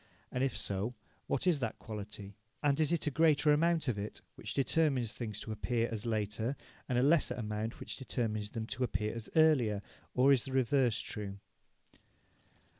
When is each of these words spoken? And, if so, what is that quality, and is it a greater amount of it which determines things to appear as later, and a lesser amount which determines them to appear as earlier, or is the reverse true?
And, 0.31 0.43
if 0.43 0.57
so, 0.57 0.95
what 1.27 1.45
is 1.45 1.59
that 1.59 1.77
quality, 1.77 2.33
and 2.63 2.79
is 2.79 2.91
it 2.91 3.05
a 3.05 3.11
greater 3.11 3.53
amount 3.53 3.87
of 3.87 3.99
it 3.99 4.19
which 4.33 4.55
determines 4.55 5.13
things 5.13 5.39
to 5.41 5.51
appear 5.51 5.89
as 5.91 6.07
later, 6.07 6.55
and 6.89 6.97
a 6.97 7.03
lesser 7.03 7.35
amount 7.35 7.79
which 7.79 7.97
determines 7.97 8.49
them 8.49 8.65
to 8.65 8.83
appear 8.83 9.13
as 9.13 9.29
earlier, 9.35 9.83
or 10.15 10.33
is 10.33 10.45
the 10.45 10.53
reverse 10.53 10.99
true? 11.01 11.37